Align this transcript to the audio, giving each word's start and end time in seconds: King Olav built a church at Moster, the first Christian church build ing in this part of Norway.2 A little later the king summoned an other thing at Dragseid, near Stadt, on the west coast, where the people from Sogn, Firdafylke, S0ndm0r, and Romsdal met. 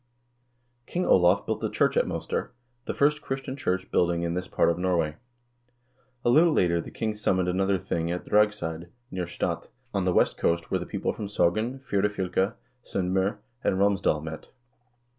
King 0.87 1.05
Olav 1.05 1.45
built 1.45 1.63
a 1.63 1.69
church 1.69 1.95
at 1.95 2.07
Moster, 2.07 2.55
the 2.85 2.93
first 2.95 3.21
Christian 3.21 3.55
church 3.55 3.91
build 3.91 4.09
ing 4.11 4.23
in 4.23 4.33
this 4.33 4.47
part 4.47 4.71
of 4.71 4.79
Norway.2 4.79 5.15
A 6.25 6.29
little 6.31 6.51
later 6.51 6.81
the 6.81 6.89
king 6.89 7.13
summoned 7.13 7.47
an 7.47 7.59
other 7.59 7.77
thing 7.77 8.09
at 8.09 8.25
Dragseid, 8.25 8.89
near 9.11 9.27
Stadt, 9.27 9.67
on 9.93 10.05
the 10.05 10.11
west 10.11 10.39
coast, 10.39 10.71
where 10.71 10.79
the 10.79 10.87
people 10.87 11.13
from 11.13 11.27
Sogn, 11.27 11.83
Firdafylke, 11.85 12.55
S0ndm0r, 12.83 13.37
and 13.63 13.77
Romsdal 13.77 14.23
met. 14.23 14.49